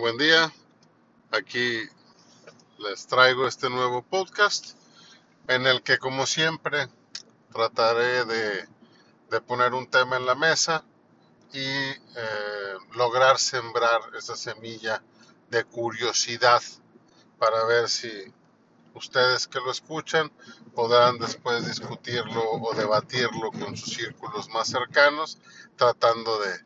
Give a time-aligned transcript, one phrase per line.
[0.00, 0.52] Buen día.
[1.30, 1.88] Aquí
[2.78, 4.76] les traigo este nuevo podcast
[5.48, 6.88] en el que como siempre
[7.50, 8.68] trataré de,
[9.30, 10.84] de poner un tema en la mesa
[11.52, 15.02] y eh, lograr sembrar esa semilla
[15.48, 16.62] de curiosidad
[17.38, 18.10] para ver si
[18.92, 20.30] ustedes que lo escuchan
[20.74, 25.38] podrán después discutirlo o debatirlo con sus círculos más cercanos
[25.76, 26.64] tratando de,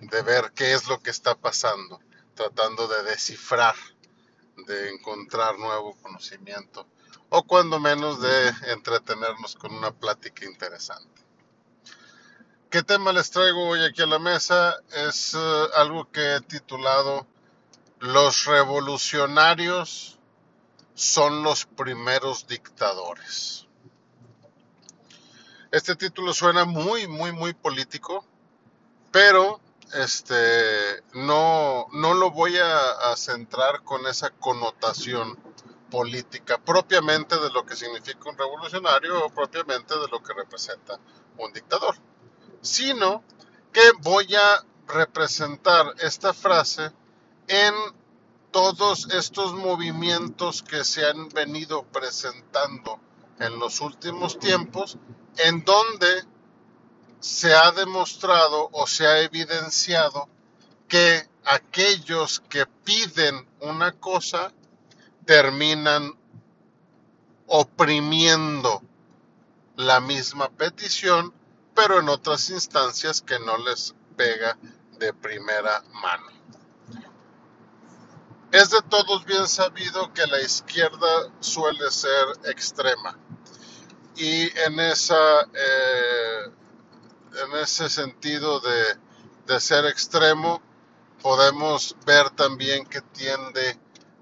[0.00, 2.00] de ver qué es lo que está pasando
[2.34, 3.74] tratando de descifrar,
[4.66, 6.86] de encontrar nuevo conocimiento
[7.28, 11.22] o cuando menos de entretenernos con una plática interesante.
[12.68, 14.74] ¿Qué tema les traigo hoy aquí a la mesa?
[15.08, 17.26] Es uh, algo que he titulado
[18.00, 20.18] Los revolucionarios
[20.94, 23.66] son los primeros dictadores.
[25.70, 28.26] Este título suena muy, muy, muy político,
[29.10, 29.60] pero
[29.92, 35.38] este, no, no lo voy a, centrar con esa connotación
[35.90, 40.98] política propiamente de lo que significa un revolucionario o propiamente de lo que representa
[41.36, 41.94] un dictador,
[42.62, 43.22] sino
[43.70, 46.90] que voy a representar esta frase
[47.48, 47.74] en
[48.50, 52.98] todos estos movimientos que se han venido presentando
[53.38, 54.96] en los últimos tiempos,
[55.36, 56.24] en donde
[57.22, 60.28] se ha demostrado o se ha evidenciado
[60.88, 64.52] que aquellos que piden una cosa
[65.24, 66.18] terminan
[67.46, 68.82] oprimiendo
[69.76, 71.32] la misma petición,
[71.76, 74.58] pero en otras instancias que no les pega
[74.98, 76.26] de primera mano.
[78.50, 83.16] Es de todos bien sabido que la izquierda suele ser extrema
[84.16, 86.50] y en esa eh,
[87.34, 90.62] en ese sentido de, ser extremo,
[91.20, 93.78] podemos ver también que tiende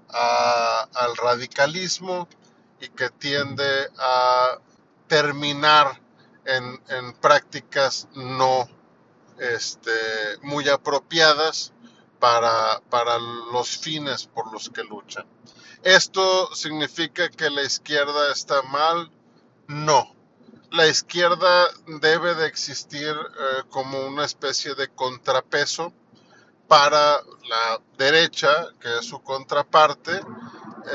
[0.09, 2.27] al radicalismo
[2.81, 4.59] y que tiende a
[5.07, 6.01] terminar
[6.45, 8.67] en, prácticas no
[9.37, 9.91] este,
[10.41, 11.71] muy apropiadas
[12.19, 15.25] para, para los fines por los que luchan.
[15.83, 19.09] ¿Esto significa que la izquierda está mal?
[19.67, 20.20] No
[20.71, 25.93] la izquierda debe de existir eh, como una especie de contrapeso
[26.67, 30.21] para la derecha, que es su contraparte,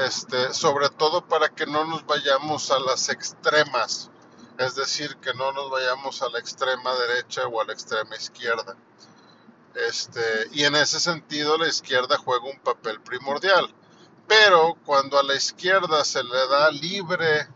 [0.06, 4.10] este, sobre todo para que no nos vayamos a las extremas,
[4.56, 8.76] es decir, que no nos vayamos a la extrema derecha o a la extrema izquierda.
[9.74, 13.74] Este, y en ese sentido la izquierda juega un papel primordial.
[14.26, 17.46] Pero cuando a la izquierda se le da libre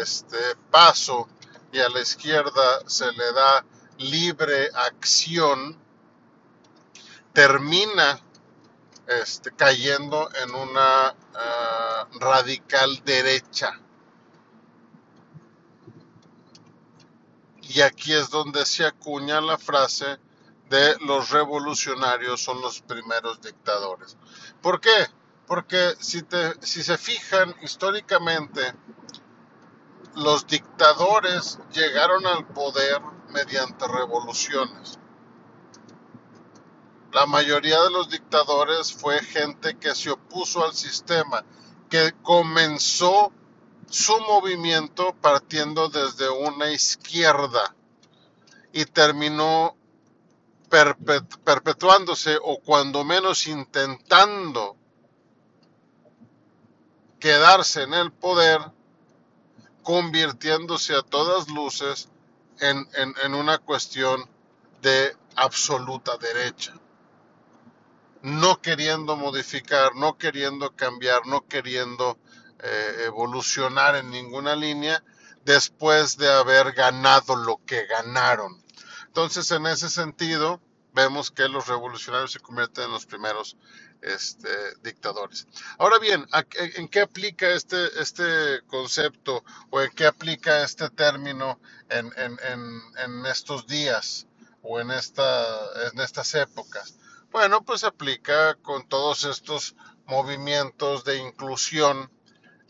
[0.00, 0.38] este
[0.70, 1.28] paso
[1.72, 3.64] y a la izquierda se le da
[3.98, 5.76] libre acción,
[7.32, 8.20] termina
[9.06, 13.80] este, cayendo en una ah, radical derecha.
[17.62, 20.18] Y aquí es donde se acuña la frase
[20.68, 24.16] de los revolucionarios son los primeros dictadores.
[24.60, 25.06] ¿Por qué?
[25.46, 26.22] Porque si,
[26.60, 28.74] si se fijan históricamente,
[30.18, 34.98] los dictadores llegaron al poder mediante revoluciones.
[37.12, 41.44] La mayoría de los dictadores fue gente que se opuso al sistema,
[41.88, 43.32] que comenzó
[43.88, 47.74] su movimiento partiendo desde una izquierda
[48.72, 49.76] y terminó
[50.68, 54.76] perpetuándose o cuando menos intentando
[57.18, 58.60] quedarse en el poder
[59.88, 62.10] convirtiéndose a todas luces
[62.60, 64.22] en, una cuestión
[64.82, 66.74] de absoluta derecha.
[68.20, 72.18] No queriendo modificar, no queriendo cambiar, no queriendo
[72.62, 75.02] eh, evolucionar en ninguna línea
[75.46, 78.62] después de haber ganado lo que ganaron.
[79.06, 80.60] Entonces, en ese sentido,
[80.92, 83.56] vemos que los revolucionarios se convierten en los primeros
[84.02, 84.48] este,
[84.82, 85.46] dictadores.
[85.78, 86.26] Ahora bien,
[86.76, 94.26] ¿en qué aplica este, este concepto o en qué aplica este término en, estos días
[94.62, 95.44] o en, esta,
[95.92, 96.94] en estas épocas?
[97.30, 99.74] Bueno, pues aplica con todos estos
[100.06, 102.10] movimientos de inclusión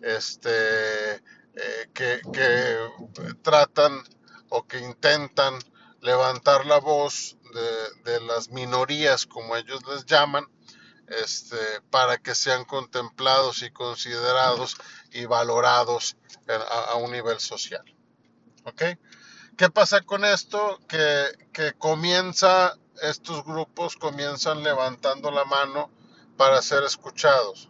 [0.01, 2.77] este, eh, que, que,
[3.43, 4.03] tratan
[4.49, 5.55] o que intentan
[6.01, 10.47] levantar la voz de, de las minorías, como ellos les llaman,
[11.11, 14.77] este, para que sean contemplados y considerados
[15.13, 16.17] y valorados
[16.49, 17.85] a, un nivel social.
[18.65, 18.83] ¿Ok?
[19.57, 20.79] ¿Qué pasa con esto?
[20.87, 25.91] Que, que comienza, estos grupos comienzan levantando la mano
[26.37, 27.69] para ser escuchados.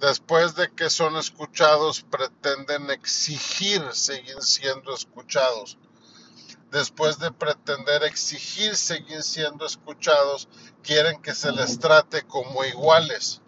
[0.00, 5.76] Después de que son escuchados, pretenden exigir seguir siendo escuchados.
[6.70, 10.48] Después de pretender exigir seguir siendo escuchados,
[10.82, 13.40] quieren que se les trate como iguales.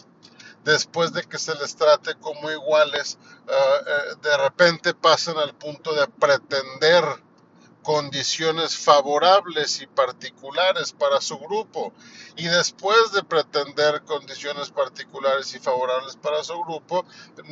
[0.64, 5.92] Después de que se les trate como iguales, eh, eh, de repente pasan al punto
[5.94, 7.04] de pretender
[7.82, 11.92] condiciones favorables y particulares para su grupo.
[12.36, 17.04] Y después de pretender condiciones particulares y favorables para su grupo,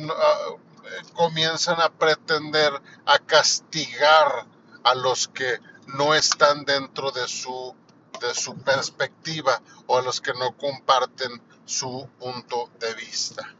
[0.09, 0.37] ah,
[0.85, 2.73] eh, comienzan a pretender
[3.05, 4.47] a castigar
[4.83, 7.75] a los que no están dentro de su,
[8.19, 13.55] de su perspectiva o a los que no comparten su punto de vista.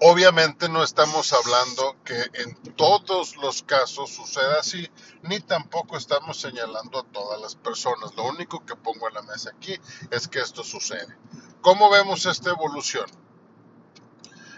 [0.00, 4.90] Obviamente no estamos hablando que en todos los casos suceda así,
[5.22, 8.14] ni tampoco estamos señalando a todas las personas.
[8.14, 9.78] Lo único que pongo en la mesa aquí
[10.10, 11.16] es que esto sucede.
[11.62, 13.06] ¿Cómo vemos esta evolución?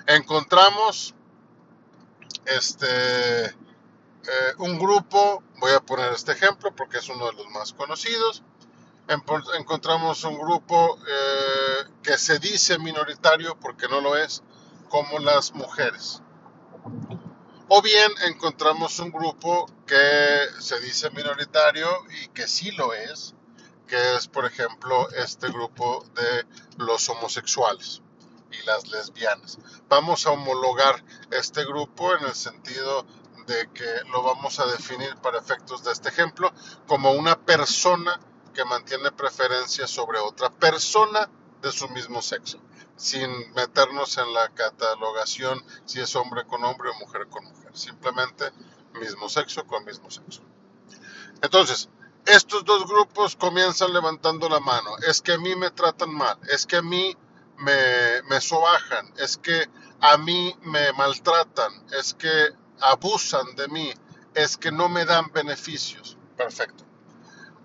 [0.07, 1.15] Encontramos
[2.47, 3.53] este, eh,
[4.59, 8.43] un grupo, voy a poner este ejemplo porque es uno de los más conocidos,
[9.59, 14.43] encontramos un grupo eh, que se dice minoritario porque no lo es,
[14.89, 16.23] como las mujeres.
[17.69, 21.89] O bien encontramos un grupo que se dice minoritario
[22.23, 23.35] y que sí lo es,
[23.87, 26.47] que es por ejemplo este grupo de
[26.79, 28.03] los homosexuales
[28.65, 29.59] las lesbianas.
[29.89, 33.07] Vamos a homologar este grupo en el sentido
[33.47, 36.53] de que lo vamos a definir para efectos de este ejemplo
[36.87, 38.19] como una persona
[38.53, 41.29] que mantiene preferencia sobre otra persona
[41.63, 42.59] de su mismo sexo
[42.97, 47.77] sin meternos en la catalogación si es hombre con hombre o mujer con mujer.
[47.77, 48.51] Simplemente
[48.99, 50.43] mismo sexo con mismo sexo.
[51.43, 51.91] Entonces,
[52.25, 54.97] estos dos grupos comienzan levantando la mano.
[55.07, 57.15] Es que a mí me tratan mal, es que a mí
[57.59, 59.69] me, sobajan, es que
[60.01, 62.51] a mí me maltratan, es que
[62.81, 63.93] abusan de mí,
[64.35, 66.17] es que no me dan beneficios.
[66.37, 66.85] Perfecto.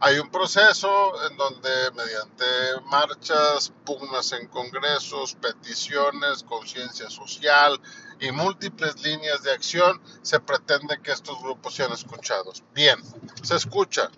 [0.03, 0.89] Hay un proceso
[1.29, 2.45] en donde mediante
[2.85, 7.79] marchas, pugnas en congresos, peticiones, conciencia social
[8.19, 12.63] y múltiples líneas de acción se pretende que estos grupos sean escuchados.
[12.73, 12.97] Bien,
[13.43, 14.09] se escucha.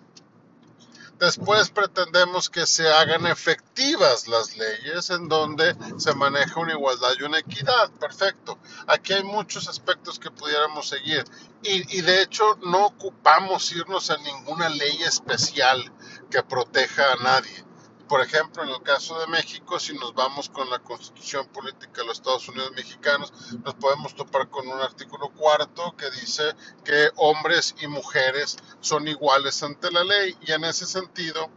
[1.24, 7.22] Después pretendemos que se hagan efectivas las leyes en donde se maneja una igualdad y
[7.22, 7.90] una equidad.
[7.92, 8.58] Perfecto.
[8.86, 11.24] Aquí hay muchos aspectos que pudiéramos seguir.
[11.62, 15.90] Y, y de hecho no ocupamos irnos a ninguna ley especial
[16.30, 17.63] que proteja a nadie.
[18.08, 22.06] Por ejemplo, en el caso de México, si nos vamos con la constitución política de
[22.06, 23.32] los Estados Unidos mexicanos,
[23.64, 26.42] nos podemos topar con un artículo cuarto que dice
[26.84, 31.50] que hombres y mujeres son iguales ante la ley y en ese sentido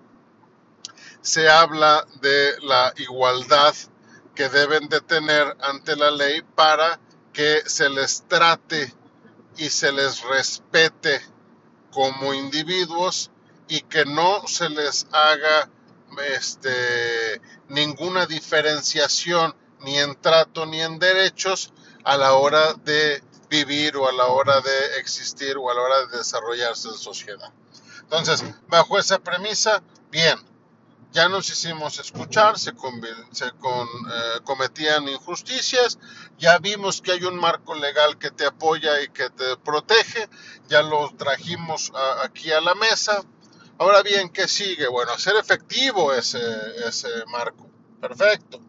[1.22, 3.76] se habla de la igualdad
[4.34, 7.00] que deben de tener ante la ley para
[7.34, 8.94] que se les trate
[9.58, 11.22] y se les respete
[11.92, 13.32] como individuos
[13.68, 15.70] y que no se les haga
[16.20, 24.08] este, ninguna diferenciación ni en trato ni en derechos a la hora de vivir o
[24.08, 27.52] a la hora de existir o a la hora de desarrollarse en sociedad.
[28.02, 30.38] Entonces, bajo esa premisa, bien,
[31.12, 32.74] ya nos hicimos escuchar, se, eh,
[34.44, 35.98] cometían injusticias,
[36.38, 40.30] ya vimos que hay un marco legal que te apoya y que te protege,
[40.68, 41.92] ya lo trajimos
[42.24, 43.24] aquí a la mesa,
[43.80, 44.88] Ahora bien, ¿qué sigue?
[44.88, 46.40] Bueno, hacer efectivo ese,
[46.86, 47.70] ese marco.
[48.02, 48.60] Perfecto.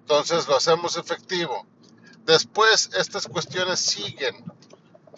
[0.00, 1.66] Entonces lo hacemos efectivo.
[2.24, 4.44] Después estas cuestiones siguen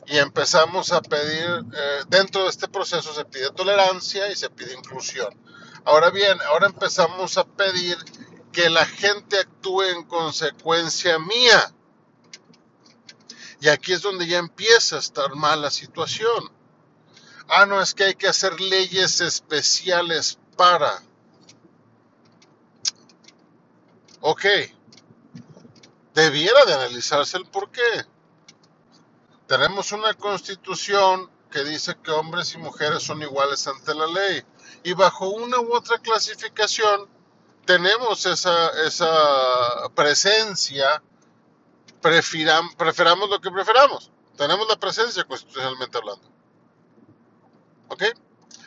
[0.06, 4.74] y empezamos a pedir, eh, dentro de este proceso se pide tolerancia y se pide
[4.74, 5.34] inclusión.
[5.84, 7.96] Ahora bien, ahora empezamos a pedir
[8.52, 11.74] que la gente actúe en consecuencia mía.
[13.60, 16.59] Y aquí es donde ya empieza a estar mal la situación
[17.52, 21.02] Ah, no, es que hay que hacer leyes especiales para.
[24.20, 24.44] Ok.
[26.14, 28.06] Debiera de analizarse el por qué.
[29.48, 34.44] Tenemos una constitución que dice que hombres y mujeres son iguales ante la ley.
[34.84, 37.08] Y bajo una u otra clasificación
[37.66, 41.02] tenemos esa, esa presencia,
[42.00, 44.12] preferamos lo que preferamos.
[44.36, 46.39] Tenemos la presencia constitucionalmente hablando.
[47.90, 48.04] ¿Ok?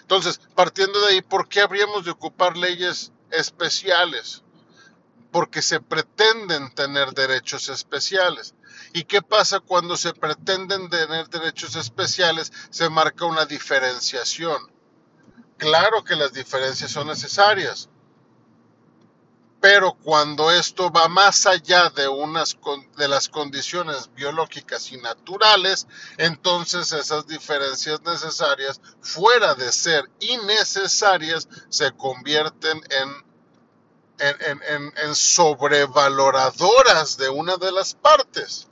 [0.02, 4.44] Entonces, partiendo de ahí, ¿por qué habríamos de ocupar leyes especiales?
[5.32, 8.54] Porque se pretenden tener derechos especiales.
[8.94, 12.52] ¿Y qué pasa cuando se pretenden tener derechos especiales?
[12.70, 14.72] Se marca una diferenciación.
[15.58, 17.90] Claro que las diferencias son necesarias.
[19.64, 22.58] Pero cuando esto va más allá de, unas,
[22.98, 31.94] de las condiciones biológicas y naturales, entonces esas diferencias necesarias, fuera de ser innecesarias, se
[31.94, 33.10] convierten en,
[34.20, 38.68] en, en sobrevaloradoras de una de las partes.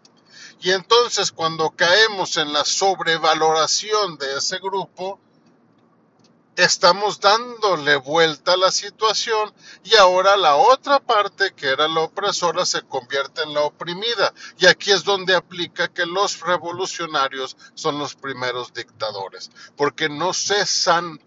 [0.59, 5.21] Y entonces cuando caemos en la sobrevaloración de ese grupo,
[6.55, 9.53] estamos dándole vuelta a la situación
[9.83, 14.33] y ahora la otra parte que era la opresora se convierte en la oprimida.
[14.57, 21.19] Y aquí es donde aplica que los revolucionarios son los primeros dictadores, porque no cesan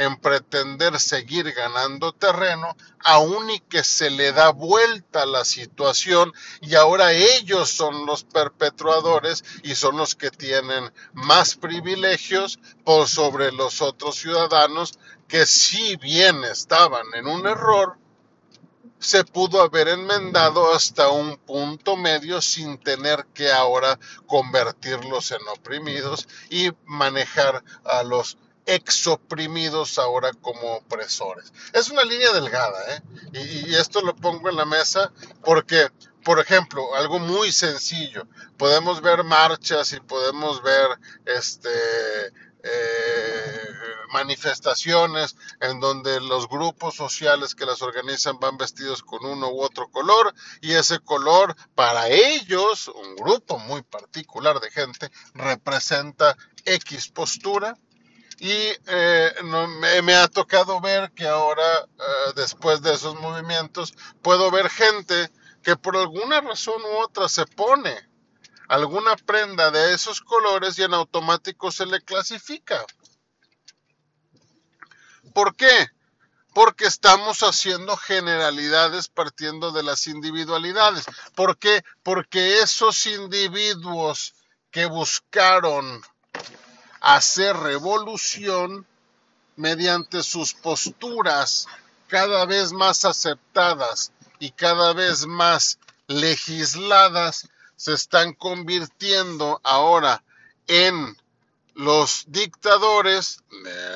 [0.00, 6.74] en pretender seguir ganando terreno, aun y que se le da vuelta la situación y
[6.74, 13.82] ahora ellos son los perpetuadores y son los que tienen más privilegios por sobre los
[13.82, 17.98] otros ciudadanos que si bien estaban en un error,
[18.98, 26.26] se pudo haber enmendado hasta un punto medio sin tener que ahora convertirlos en oprimidos
[26.48, 31.52] y manejar a los exoprimidos ahora como opresores.
[31.72, 33.02] Es una línea delgada, ¿eh?
[33.32, 35.12] y, esto lo pongo en la mesa
[35.44, 35.88] porque,
[36.24, 38.26] por ejemplo, algo muy sencillo,
[38.56, 40.88] podemos ver marchas y podemos ver
[41.24, 41.70] este,
[42.62, 43.70] eh,
[44.12, 49.88] manifestaciones en donde los grupos sociales que las organizan van vestidos con uno u otro
[49.88, 57.76] color y ese color para ellos, un grupo muy particular de gente, representa X postura
[58.40, 59.34] y eh,
[60.02, 63.92] me, ha tocado ver que ahora, eh, después de esos movimientos,
[64.22, 65.30] puedo ver gente
[65.62, 68.08] que por alguna razón u otra se pone
[68.66, 72.82] alguna prenda de esos colores y en automático se le clasifica.
[75.34, 75.88] ¿Por qué?
[76.54, 81.04] Porque estamos haciendo generalidades partiendo de las individualidades.
[81.34, 81.82] ¿Por qué?
[82.02, 84.34] Porque esos individuos
[84.70, 86.02] que buscaron
[87.00, 88.86] hacer revolución
[89.56, 91.66] mediante sus posturas
[92.08, 100.22] cada vez más aceptadas y cada vez más legisladas, se están convirtiendo ahora
[100.66, 101.16] en
[101.74, 103.42] los dictadores,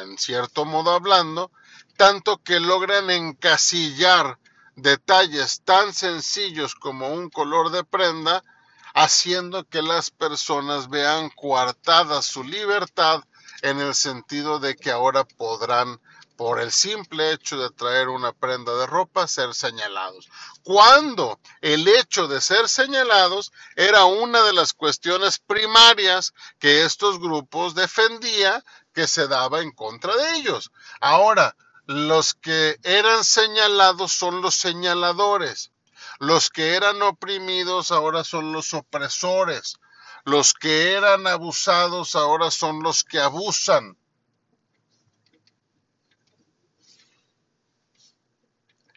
[0.03, 1.51] en cierto modo hablando,
[1.97, 4.39] tanto que logran encasillar
[4.77, 8.43] detalles tan sencillos como un color de prenda
[8.95, 13.23] haciendo que las personas vean coartada su libertad
[13.63, 16.01] en el sentido de que ahora podrán
[16.37, 20.29] por el simple hecho de traer una prenda de ropa, ser señalados.
[20.63, 27.75] Cuando el hecho de ser señalados era una de las cuestiones primarias que estos grupos
[27.75, 30.71] defendía que se daba en contra de ellos.
[31.01, 35.71] Ahora, los que eran señalados son los señaladores.
[36.19, 39.79] Los que eran oprimidos ahora son los opresores.
[40.25, 43.97] Los que eran abusados ahora son los que abusan.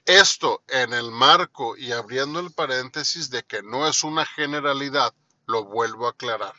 [0.06, 5.14] Esto en el marco y abriendo el paréntesis de que no es una generalidad,
[5.48, 6.56] lo vuelvo a aclarar.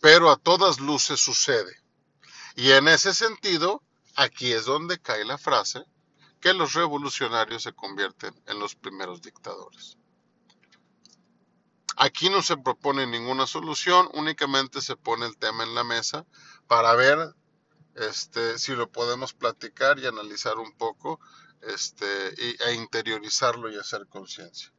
[0.00, 1.76] Pero a todas luces sucede.
[2.56, 3.82] Y en ese sentido,
[4.16, 5.84] aquí es donde cae la frase,
[6.42, 9.96] que los revolucionarios se convierten en los primeros dictadores.
[11.96, 16.26] Aquí no se propone ninguna solución, únicamente se pone el tema en la mesa
[16.66, 17.34] para ver
[17.94, 21.20] este, si lo podemos platicar y analizar un poco
[21.60, 24.72] este, e interiorizarlo y hacer conciencia.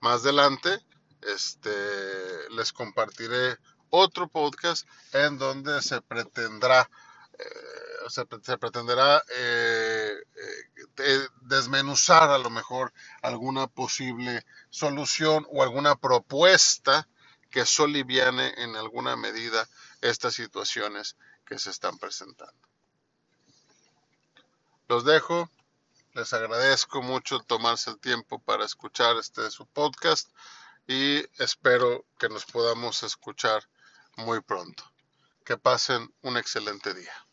[0.00, 0.78] Más adelante
[1.22, 3.56] este, les compartiré
[3.90, 6.88] otro podcast en donde se pretendrá
[7.36, 8.24] eh, se,
[8.58, 10.14] pretenderá eh,
[10.96, 17.08] eh, desmenuzar a lo mejor alguna posible solución o alguna propuesta
[17.50, 19.68] que soliviane en alguna medida
[20.00, 22.68] estas situaciones que se están presentando.
[24.88, 25.50] Los dejo,
[26.14, 30.30] les agradezco mucho tomarse el tiempo para escuchar este su podcast
[30.86, 33.62] y espero que nos podamos escuchar
[34.16, 34.82] muy pronto.
[35.44, 37.27] Que pasen un excelente día.